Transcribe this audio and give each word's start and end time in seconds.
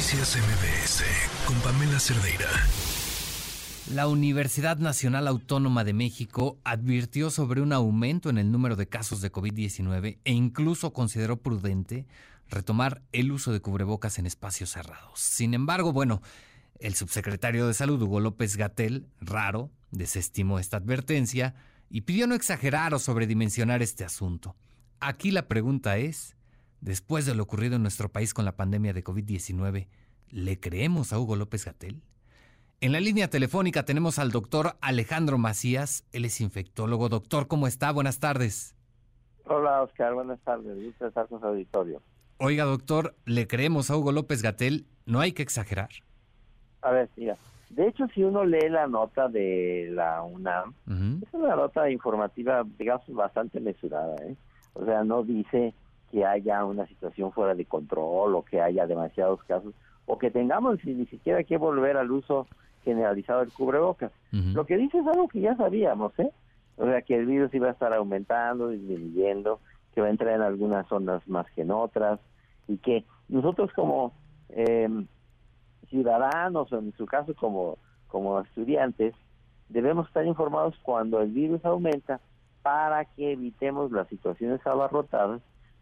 Noticias 0.00 0.38
MBS 0.38 1.04
con 1.44 1.60
Pamela 1.60 2.00
Cerdeira. 2.00 2.48
La 3.94 4.08
Universidad 4.08 4.78
Nacional 4.78 5.28
Autónoma 5.28 5.84
de 5.84 5.92
México 5.92 6.58
advirtió 6.64 7.28
sobre 7.28 7.60
un 7.60 7.74
aumento 7.74 8.30
en 8.30 8.38
el 8.38 8.50
número 8.50 8.76
de 8.76 8.88
casos 8.88 9.20
de 9.20 9.30
COVID-19 9.30 10.16
e 10.24 10.32
incluso 10.32 10.94
consideró 10.94 11.36
prudente 11.42 12.06
retomar 12.48 13.02
el 13.12 13.30
uso 13.30 13.52
de 13.52 13.60
cubrebocas 13.60 14.18
en 14.18 14.24
espacios 14.24 14.70
cerrados. 14.70 15.20
Sin 15.20 15.52
embargo, 15.52 15.92
bueno, 15.92 16.22
el 16.78 16.94
subsecretario 16.94 17.66
de 17.66 17.74
Salud, 17.74 18.00
Hugo 18.00 18.20
López 18.20 18.56
Gatel, 18.56 19.06
raro, 19.20 19.70
desestimó 19.90 20.58
esta 20.58 20.78
advertencia 20.78 21.54
y 21.90 22.00
pidió 22.00 22.26
no 22.26 22.34
exagerar 22.34 22.94
o 22.94 22.98
sobredimensionar 22.98 23.82
este 23.82 24.04
asunto. 24.04 24.56
Aquí 24.98 25.30
la 25.30 25.46
pregunta 25.46 25.98
es, 25.98 26.36
después 26.80 27.26
de 27.26 27.34
lo 27.34 27.42
ocurrido 27.42 27.76
en 27.76 27.82
nuestro 27.82 28.08
país 28.08 28.34
con 28.34 28.44
la 28.44 28.56
pandemia 28.56 28.92
de 28.92 29.04
COVID-19, 29.04 29.88
¿le 30.30 30.60
creemos 30.60 31.12
a 31.12 31.18
Hugo 31.18 31.36
López 31.36 31.64
Gatel? 31.64 32.02
En 32.80 32.92
la 32.92 33.00
línea 33.00 33.28
telefónica 33.28 33.84
tenemos 33.84 34.18
al 34.18 34.30
doctor 34.30 34.76
Alejandro 34.80 35.36
Macías, 35.36 36.04
él 36.12 36.24
es 36.24 36.40
infectólogo. 36.40 37.08
Doctor, 37.10 37.46
¿cómo 37.46 37.66
está? 37.66 37.92
Buenas 37.92 38.20
tardes. 38.20 38.74
Hola, 39.44 39.82
Oscar, 39.82 40.14
buenas 40.14 40.40
tardes. 40.40 40.82
Gusto 40.82 41.06
estar 41.06 41.28
con 41.28 41.40
su 41.40 41.46
auditorio. 41.46 42.00
Oiga, 42.38 42.64
doctor, 42.64 43.14
¿le 43.26 43.46
creemos 43.46 43.90
a 43.90 43.96
Hugo 43.96 44.12
López 44.12 44.42
Gatel? 44.42 44.86
No 45.04 45.20
hay 45.20 45.32
que 45.32 45.42
exagerar. 45.42 45.90
A 46.80 46.90
ver, 46.90 47.10
mira, 47.16 47.36
de 47.68 47.86
hecho, 47.86 48.06
si 48.14 48.22
uno 48.22 48.44
lee 48.44 48.70
la 48.70 48.86
nota 48.86 49.28
de 49.28 49.90
la 49.92 50.22
UNAM, 50.22 50.72
es 51.22 51.28
una 51.32 51.54
nota 51.54 51.90
informativa, 51.90 52.64
digamos, 52.78 53.04
bastante 53.08 53.60
mesurada, 53.60 54.16
¿eh? 54.24 54.36
O 54.72 54.84
sea, 54.86 55.04
no 55.04 55.22
dice 55.22 55.74
que 56.10 56.24
haya 56.24 56.64
una 56.64 56.86
situación 56.86 57.32
fuera 57.32 57.54
de 57.54 57.64
control 57.64 58.34
o 58.34 58.44
que 58.44 58.60
haya 58.60 58.86
demasiados 58.86 59.42
casos 59.44 59.74
o 60.06 60.18
que 60.18 60.30
tengamos 60.30 60.84
ni 60.84 61.06
siquiera 61.06 61.44
que 61.44 61.56
volver 61.56 61.96
al 61.96 62.10
uso 62.10 62.46
generalizado 62.84 63.40
del 63.40 63.52
cubrebocas. 63.52 64.12
Lo 64.32 64.64
que 64.66 64.76
dice 64.76 64.98
es 64.98 65.06
algo 65.06 65.28
que 65.28 65.40
ya 65.40 65.56
sabíamos, 65.56 66.18
¿eh? 66.18 66.30
O 66.76 66.86
sea, 66.86 67.02
que 67.02 67.14
el 67.14 67.26
virus 67.26 67.52
iba 67.54 67.68
a 67.68 67.72
estar 67.72 67.92
aumentando, 67.92 68.70
disminuyendo, 68.70 69.60
que 69.94 70.00
va 70.00 70.06
a 70.06 70.10
entrar 70.10 70.34
en 70.34 70.42
algunas 70.42 70.86
zonas 70.88 71.26
más 71.28 71.46
que 71.52 71.62
en 71.62 71.70
otras, 71.70 72.18
y 72.68 72.78
que 72.78 73.04
nosotros 73.28 73.70
como 73.74 74.12
eh, 74.48 74.88
ciudadanos, 75.88 76.72
o 76.72 76.78
en 76.78 76.92
su 76.96 77.06
caso 77.06 77.34
como, 77.34 77.76
como 78.08 78.40
estudiantes, 78.40 79.14
debemos 79.68 80.06
estar 80.08 80.24
informados 80.26 80.74
cuando 80.82 81.20
el 81.20 81.30
virus 81.30 81.64
aumenta 81.64 82.20
para 82.62 83.04
que 83.04 83.32
evitemos 83.32 83.92
las 83.92 84.08
situaciones 84.08 84.66
abarrotadas, 84.66 85.40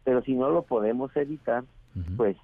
pero 0.09 0.23
si 0.23 0.33
no 0.33 0.49
lo 0.49 0.63
podemos 0.63 1.15
evitar, 1.19 1.65
pues 2.17 2.35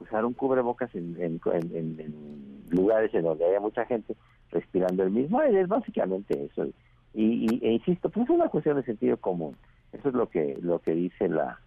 usar 0.00 0.24
un 0.24 0.32
cubrebocas 0.32 0.92
en, 0.92 1.16
en, 1.20 2.64
lugares 2.68 3.14
en 3.14 3.22
donde 3.22 3.44
haya 3.44 3.60
mucha 3.60 3.86
gente 3.86 4.16
respirando 4.50 5.04
el 5.04 5.12
mismo 5.12 5.38
aire, 5.38 5.60
es 5.60 5.68
básicamente 5.68 6.46
eso. 6.46 6.66
Y, 7.14 7.64
e 7.64 7.74
insisto, 7.74 8.10
pues 8.10 8.24
es 8.24 8.30
una 8.30 8.48
cuestión 8.48 8.74
de 8.74 8.82
sentido 8.82 9.16
común. 9.18 9.56
Eso 9.92 10.08
es 10.08 10.16
lo 10.16 10.28
que 10.28 10.58
lo 10.60 10.80
que 10.80 10.96
dice 10.96 11.28
la, 11.28 11.60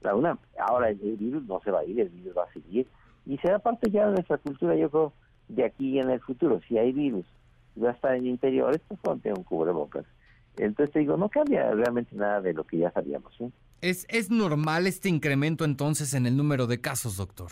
la 0.00 0.14
UNAM. 0.14 0.38
Ahora 0.58 0.88
el 0.88 0.96
virus 0.96 1.44
no 1.44 1.60
se 1.60 1.70
va 1.70 1.80
a 1.80 1.84
ir, 1.84 2.00
el 2.00 2.08
virus 2.08 2.34
va 2.34 2.44
a 2.44 2.52
seguir 2.54 2.86
y 3.26 3.36
será 3.36 3.58
parte 3.58 3.90
ya 3.90 4.06
de 4.06 4.12
nuestra 4.12 4.38
cultura, 4.38 4.74
yo 4.76 4.88
creo, 4.88 5.12
de 5.48 5.66
aquí 5.66 5.98
en 5.98 6.08
el 6.08 6.20
futuro. 6.20 6.58
Si 6.66 6.78
hay 6.78 6.92
virus 6.92 7.26
y 7.76 7.80
va 7.80 7.90
a 7.90 7.92
estar 7.92 8.16
en 8.16 8.28
interiores, 8.28 8.80
pues 8.88 8.98
ponte 8.98 9.30
un 9.30 9.44
cubrebocas. 9.44 10.06
Entonces 10.56 10.90
te 10.90 11.00
digo, 11.00 11.18
no 11.18 11.28
cambia 11.28 11.70
realmente 11.72 12.16
nada 12.16 12.40
de 12.40 12.54
lo 12.54 12.64
que 12.64 12.78
ya 12.78 12.90
sabíamos. 12.92 13.34
¿Es, 13.82 14.06
¿Es 14.08 14.30
normal 14.30 14.86
este 14.86 15.08
incremento 15.08 15.64
entonces 15.64 16.14
en 16.14 16.26
el 16.26 16.36
número 16.36 16.66
de 16.66 16.80
casos, 16.80 17.16
doctor? 17.16 17.50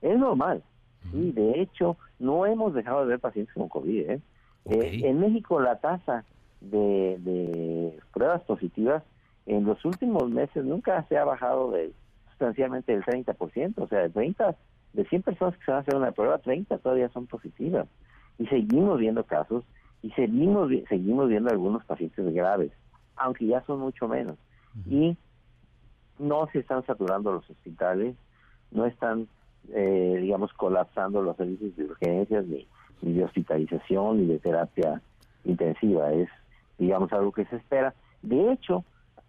Es 0.00 0.18
normal. 0.18 0.62
Sí, 1.10 1.32
de 1.32 1.60
hecho, 1.60 1.96
no 2.18 2.46
hemos 2.46 2.74
dejado 2.74 3.02
de 3.02 3.06
ver 3.08 3.20
pacientes 3.20 3.54
con 3.54 3.68
COVID. 3.68 4.10
¿eh? 4.10 4.20
Eh, 4.64 5.00
en 5.04 5.20
México 5.20 5.60
la 5.60 5.78
tasa 5.78 6.24
de, 6.60 7.18
de 7.20 7.98
pruebas 8.12 8.42
positivas 8.42 9.02
en 9.46 9.64
los 9.64 9.84
últimos 9.84 10.30
meses 10.30 10.64
nunca 10.64 11.04
se 11.08 11.18
ha 11.18 11.24
bajado 11.24 11.72
de 11.72 11.92
sustancialmente 12.30 12.92
del 12.92 13.04
30%, 13.04 13.74
o 13.76 13.88
sea, 13.88 14.00
de 14.00 14.10
30 14.10 14.56
de 14.92 15.04
100 15.04 15.22
personas 15.22 15.56
que 15.56 15.64
se 15.64 15.70
van 15.70 15.78
a 15.78 15.80
hacer 15.80 15.96
una 15.96 16.12
prueba, 16.12 16.38
30 16.38 16.78
todavía 16.78 17.08
son 17.10 17.26
positivas. 17.26 17.88
Y 18.38 18.46
seguimos 18.46 18.98
viendo 18.98 19.24
casos 19.24 19.64
y 20.02 20.10
seguimos 20.12 20.70
seguimos 20.88 21.28
viendo 21.28 21.50
algunos 21.50 21.84
pacientes 21.84 22.32
graves, 22.32 22.72
aunque 23.16 23.46
ya 23.46 23.62
son 23.66 23.80
mucho 23.80 24.08
menos. 24.08 24.36
Y 24.88 25.16
no 26.18 26.48
se 26.52 26.60
están 26.60 26.84
saturando 26.86 27.32
los 27.32 27.48
hospitales, 27.48 28.16
no 28.70 28.86
están, 28.86 29.28
eh, 29.72 30.18
digamos, 30.20 30.52
colapsando 30.54 31.22
los 31.22 31.36
servicios 31.36 31.76
de 31.76 31.84
urgencias, 31.84 32.46
ni, 32.46 32.66
ni 33.02 33.12
de 33.14 33.24
hospitalización, 33.24 34.18
ni 34.18 34.26
de 34.26 34.38
terapia 34.38 35.00
intensiva. 35.44 36.12
Es, 36.12 36.28
digamos, 36.78 37.12
algo 37.12 37.32
que 37.32 37.44
se 37.46 37.56
espera. 37.56 37.94
De 38.22 38.52
hecho, 38.52 38.84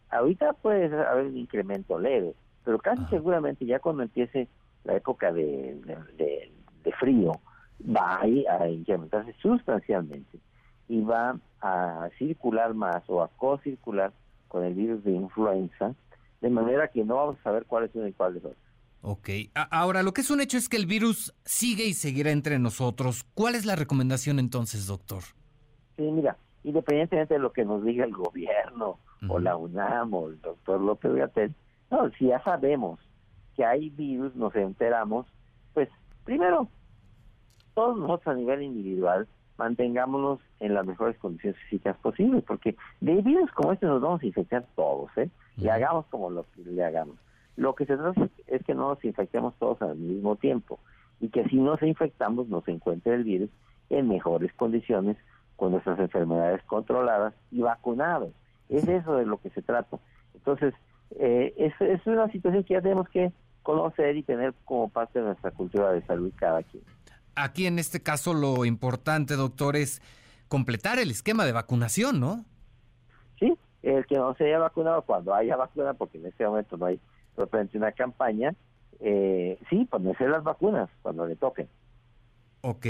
ahorita 0.09 0.53
puede 0.53 0.85
haber 1.05 1.27
un 1.27 1.37
incremento 1.37 1.99
leve, 1.99 2.33
pero 2.63 2.79
casi 2.79 3.03
seguramente 3.09 3.65
ya 3.65 3.79
cuando 3.79 4.03
empiece 4.03 4.47
la 4.83 4.95
época 4.95 5.31
de, 5.31 5.75
de, 6.17 6.91
frío, 6.99 7.31
va 7.83 8.21
a, 8.21 8.69
incrementarse 8.69 9.33
sustancialmente 9.41 10.39
y 10.87 11.01
va 11.01 11.37
a 11.61 12.09
circular 12.17 12.73
más 12.73 13.03
o 13.07 13.23
a 13.23 13.29
co-circular 13.29 14.11
con 14.47 14.63
el 14.63 14.73
virus 14.73 15.03
de 15.03 15.11
influenza, 15.11 15.93
de 16.43 16.49
manera 16.49 16.89
que 16.89 17.05
no 17.05 17.15
vamos 17.15 17.37
a 17.39 17.43
saber 17.43 17.65
cuál 17.65 17.85
es 17.85 17.91
uno 17.95 18.05
y 18.05 18.11
cuál 18.11 18.35
es 18.35 18.43
otro. 18.43 18.57
Ok, 19.01 19.29
ahora 19.71 20.03
lo 20.03 20.13
que 20.13 20.21
es 20.21 20.29
un 20.29 20.41
hecho 20.41 20.57
es 20.57 20.67
que 20.67 20.75
el 20.75 20.85
virus 20.85 21.33
sigue 21.45 21.85
y 21.85 21.93
seguirá 21.93 22.31
entre 22.31 22.59
nosotros. 22.59 23.25
¿Cuál 23.33 23.55
es 23.55 23.65
la 23.65 23.77
recomendación 23.77 24.39
entonces, 24.39 24.85
doctor? 24.85 25.23
Sí, 25.95 26.03
mira, 26.03 26.37
independientemente 26.65 27.35
de 27.35 27.39
lo 27.39 27.53
que 27.53 27.63
nos 27.63 27.83
diga 27.85 28.03
el 28.03 28.11
gobierno 28.11 28.99
o 29.29 29.39
la 29.39 29.55
UNAM 29.55 30.13
o 30.13 30.27
el 30.27 30.41
doctor 30.41 30.81
López 30.81 31.13
Gatel, 31.15 31.55
no, 31.89 32.09
si 32.11 32.27
ya 32.27 32.43
sabemos 32.43 32.99
que 33.55 33.63
hay 33.63 33.89
virus, 33.89 34.35
nos 34.35 34.53
enteramos, 34.53 35.25
pues 35.73 35.87
primero, 36.25 36.67
todos 37.73 37.97
nosotros 37.97 38.35
a 38.35 38.37
nivel 38.37 38.63
individual 38.63 39.29
mantengámonos 39.57 40.39
en 40.59 40.73
las 40.73 40.85
mejores 40.85 41.17
condiciones 41.17 41.59
físicas 41.63 41.97
posibles, 41.97 42.43
porque 42.43 42.75
de 43.01 43.21
virus 43.21 43.51
como 43.51 43.73
este 43.73 43.85
nos 43.85 44.01
vamos 44.01 44.21
a 44.21 44.25
infectar 44.25 44.65
todos, 44.75 45.09
¿eh? 45.17 45.29
Y 45.57 45.67
hagamos 45.67 46.05
como 46.07 46.29
lo 46.29 46.45
que 46.55 46.63
le 46.63 46.83
hagamos. 46.83 47.17
Lo 47.55 47.75
que 47.75 47.85
se 47.85 47.95
trata 47.95 48.29
es 48.47 48.63
que 48.63 48.73
no 48.73 48.89
nos 48.89 49.03
infectemos 49.05 49.53
todos 49.59 49.81
al 49.81 49.95
mismo 49.95 50.35
tiempo 50.35 50.79
y 51.19 51.29
que 51.29 51.43
si 51.45 51.57
nos 51.57 51.81
infectamos 51.83 52.47
nos 52.47 52.67
encuentre 52.67 53.13
el 53.13 53.23
virus 53.23 53.49
en 53.89 54.07
mejores 54.07 54.51
condiciones 54.53 55.17
con 55.55 55.71
nuestras 55.71 55.99
enfermedades 55.99 56.63
controladas 56.63 57.33
y 57.51 57.61
vacunados. 57.61 58.31
Es 58.69 58.87
eso 58.87 59.15
de 59.15 59.25
lo 59.25 59.37
que 59.37 59.51
se 59.51 59.61
trata. 59.61 59.99
Entonces, 60.33 60.73
eh, 61.19 61.53
es, 61.57 61.79
es 61.79 62.05
una 62.07 62.27
situación 62.31 62.63
que 62.63 62.73
ya 62.73 62.81
tenemos 62.81 63.07
que 63.09 63.31
conocer 63.61 64.17
y 64.17 64.23
tener 64.23 64.53
como 64.65 64.89
parte 64.89 65.19
de 65.19 65.25
nuestra 65.25 65.51
cultura 65.51 65.91
de 65.91 66.01
salud 66.01 66.31
cada 66.35 66.63
quien. 66.63 66.83
Aquí 67.35 67.65
en 67.65 67.79
este 67.79 68.01
caso 68.01 68.33
lo 68.33 68.65
importante, 68.65 69.35
doctor, 69.35 69.75
es 69.75 70.01
completar 70.47 70.99
el 70.99 71.11
esquema 71.11 71.45
de 71.45 71.51
vacunación, 71.51 72.19
¿no? 72.19 72.45
Sí, 73.39 73.57
el 73.81 74.05
que 74.05 74.15
no 74.15 74.35
se 74.35 74.45
haya 74.45 74.59
vacunado 74.59 75.01
cuando 75.01 75.33
haya 75.33 75.55
vacuna, 75.55 75.93
porque 75.93 76.17
en 76.17 76.27
este 76.27 76.45
momento 76.45 76.77
no 76.77 76.85
hay 76.85 76.99
propiamente 77.35 77.77
una 77.77 77.91
campaña, 77.91 78.53
eh, 78.99 79.57
sí, 79.69 79.85
ponerse 79.85 80.27
las 80.27 80.43
vacunas 80.43 80.89
cuando 81.01 81.25
le 81.25 81.35
toquen. 81.35 81.67
Ok. 82.61 82.85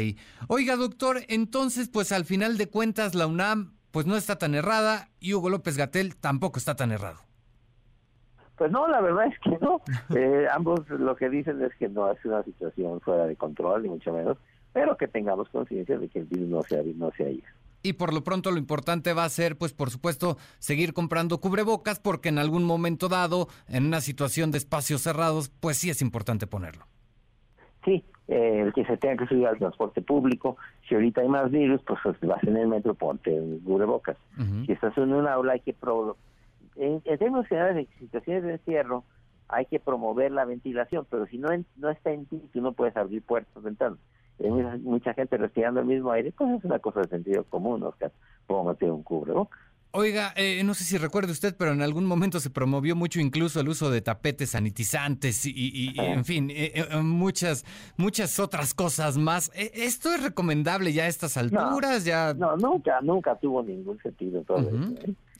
Oiga, 0.49 0.75
doctor, 0.75 1.21
entonces, 1.29 1.89
pues 1.89 2.11
al 2.11 2.25
final 2.25 2.57
de 2.57 2.69
cuentas 2.69 3.15
la 3.15 3.27
UNAM 3.27 3.73
pues 3.93 4.07
no 4.07 4.17
está 4.17 4.37
tan 4.37 4.55
errada 4.55 5.09
y 5.19 5.35
Hugo 5.35 5.49
López 5.51 5.77
Gatel 5.77 6.15
tampoco 6.15 6.57
está 6.57 6.75
tan 6.75 6.91
errado. 6.91 7.19
Pues 8.63 8.71
no, 8.71 8.87
la 8.87 9.01
verdad 9.01 9.25
es 9.25 9.37
que 9.39 9.57
no. 9.59 9.81
Eh, 10.15 10.47
ambos 10.53 10.87
lo 10.89 11.17
que 11.17 11.29
dicen 11.29 11.61
es 11.61 11.75
que 11.75 11.89
no 11.89 12.09
es 12.09 12.23
una 12.23 12.43
situación 12.43 13.01
fuera 13.01 13.25
de 13.25 13.35
control, 13.35 13.83
ni 13.83 13.89
mucho 13.89 14.13
menos, 14.13 14.37
pero 14.71 14.95
que 14.95 15.09
tengamos 15.09 15.49
conciencia 15.49 15.97
de 15.97 16.07
que 16.07 16.19
el 16.19 16.25
virus 16.25 16.47
no 16.47 16.61
se, 16.61 16.81
no 16.93 17.11
se 17.17 17.29
ido. 17.33 17.47
Y 17.81 17.93
por 17.93 18.13
lo 18.13 18.23
pronto 18.23 18.51
lo 18.51 18.57
importante 18.57 19.11
va 19.11 19.25
a 19.25 19.29
ser, 19.29 19.57
pues 19.57 19.73
por 19.73 19.89
supuesto, 19.89 20.37
seguir 20.59 20.93
comprando 20.93 21.41
cubrebocas 21.41 21.99
porque 21.99 22.29
en 22.29 22.37
algún 22.37 22.63
momento 22.63 23.09
dado, 23.09 23.49
en 23.67 23.85
una 23.85 23.99
situación 23.99 24.51
de 24.51 24.59
espacios 24.59 25.01
cerrados, 25.01 25.49
pues 25.49 25.75
sí 25.75 25.89
es 25.89 26.01
importante 26.01 26.47
ponerlo. 26.47 26.85
Sí, 27.83 28.05
eh, 28.29 28.61
el 28.61 28.71
que 28.71 28.85
se 28.85 28.95
tenga 28.95 29.17
que 29.17 29.27
subir 29.27 29.45
al 29.45 29.57
transporte 29.57 30.01
público, 30.01 30.55
si 30.87 30.95
ahorita 30.95 31.19
hay 31.19 31.27
más 31.27 31.51
virus, 31.51 31.81
pues, 31.85 31.99
pues 32.01 32.17
vas 32.21 32.41
en 32.43 32.55
el 32.55 32.69
metro, 32.69 32.93
ponte 32.93 33.37
cubrebocas. 33.65 34.15
Si 34.65 34.71
estás 34.71 34.97
en 34.97 35.11
un 35.11 35.27
aula 35.27 35.53
hay 35.53 35.59
que 35.59 35.73
pro 35.73 36.15
en, 36.75 37.01
términos 37.01 37.47
generales 37.47 37.87
de 37.87 37.97
situaciones 37.97 38.43
de 38.43 38.53
encierro 38.53 39.03
hay 39.47 39.65
que 39.65 39.79
promover 39.79 40.31
la 40.31 40.45
ventilación, 40.45 41.05
pero 41.09 41.27
si 41.27 41.37
no, 41.37 41.49
no 41.77 41.89
está 41.89 42.11
en 42.11 42.25
ti, 42.25 42.41
tú 42.51 42.61
no 42.61 42.73
puedes 42.73 42.95
abrir 42.97 43.21
puertas, 43.21 43.61
ventanas. 43.61 43.99
Hay 44.43 44.49
mucha, 44.49 45.13
gente 45.13 45.37
respirando 45.37 45.79
el 45.79 45.85
mismo 45.85 46.11
aire, 46.11 46.33
pues 46.35 46.49
es 46.57 46.65
una 46.65 46.79
cosa 46.79 47.01
de 47.01 47.07
sentido 47.07 47.43
común, 47.43 47.83
Oscar. 47.83 48.11
Meter 48.49 48.91
un 48.91 49.03
cubrebocas. 49.03 49.59
Oiga, 49.95 50.33
eh, 50.35 50.63
no 50.63 50.73
sé 50.73 50.85
si 50.85 50.97
recuerde 50.97 51.31
usted, 51.31 51.55
pero 51.55 51.71
en 51.71 51.83
algún 51.83 52.05
momento 52.05 52.39
se 52.39 52.49
promovió 52.49 52.95
mucho 52.95 53.19
incluso 53.19 53.59
el 53.59 53.69
uso 53.69 53.91
de 53.91 54.01
tapetes 54.01 54.49
sanitizantes 54.51 55.45
y, 55.45 55.93
en 55.97 56.25
fin, 56.25 56.49
eh, 56.49 56.71
eh, 56.73 56.97
muchas 56.97 57.63
muchas 57.95 58.39
otras 58.39 58.73
cosas 58.73 59.19
más. 59.19 59.51
¿Esto 59.53 60.11
es 60.11 60.23
recomendable 60.23 60.93
ya 60.93 61.03
a 61.03 61.07
estas 61.07 61.37
alturas? 61.37 61.69
No, 61.69 61.97
ya 61.99 62.33
no 62.33 62.57
nunca, 62.57 63.01
nunca 63.01 63.35
tuvo 63.35 63.61
ningún 63.61 63.99
sentido 63.99 64.41
todo 64.41 64.67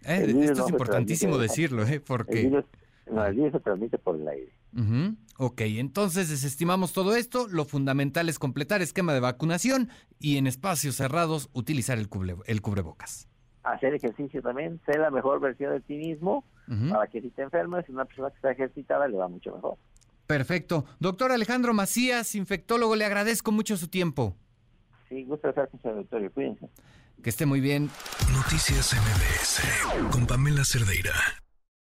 esto 0.03 0.65
es 0.65 0.69
importantísimo 0.69 1.37
decirlo, 1.37 1.85
¿eh? 1.85 1.99
Porque... 1.99 2.41
El 2.41 2.49
virus, 2.49 2.65
no, 3.11 3.25
el 3.25 3.35
virus 3.35 3.51
se 3.53 3.59
transmite 3.59 3.97
por 3.97 4.15
el 4.15 4.27
aire. 4.27 4.51
Ok, 5.37 5.61
entonces 5.61 6.29
desestimamos 6.29 6.93
todo 6.93 7.15
esto. 7.15 7.47
Lo 7.47 7.65
fundamental 7.65 8.29
es 8.29 8.39
completar 8.39 8.81
esquema 8.81 9.13
de 9.13 9.19
vacunación 9.19 9.89
y 10.19 10.37
en 10.37 10.47
espacios 10.47 10.95
cerrados 10.95 11.49
utilizar 11.53 11.97
el, 11.97 12.09
el 12.45 12.61
cubrebocas 12.61 13.27
hacer 13.63 13.93
ejercicio 13.93 14.41
también, 14.41 14.79
ser 14.85 14.99
la 14.99 15.09
mejor 15.09 15.39
versión 15.39 15.71
de 15.73 15.79
ti 15.81 15.95
mismo, 15.95 16.43
para 16.89 17.07
que 17.07 17.21
si 17.21 17.29
te 17.29 17.41
enfermas, 17.41 17.87
una 17.89 18.05
persona 18.05 18.29
que 18.29 18.35
está 18.35 18.51
ejercitada 18.51 19.07
le 19.07 19.17
va 19.17 19.27
mucho 19.27 19.53
mejor. 19.53 19.77
Perfecto. 20.27 20.85
Doctor 20.99 21.31
Alejandro 21.31 21.73
Macías, 21.73 22.35
infectólogo, 22.35 22.95
le 22.95 23.05
agradezco 23.05 23.51
mucho 23.51 23.75
su 23.75 23.89
tiempo. 23.89 24.35
Sí, 25.09 25.23
gusto 25.25 25.49
estar 25.49 25.69
con 25.69 25.81
su 25.81 25.89
auditorio. 25.89 26.31
Cuídense. 26.31 26.69
Que 27.23 27.29
esté 27.29 27.45
muy 27.45 27.61
bien. 27.61 27.89
Noticias 28.33 28.93
MBS 28.93 30.11
con 30.11 30.27
Pamela 30.27 30.65
Cerdeira. 30.65 31.42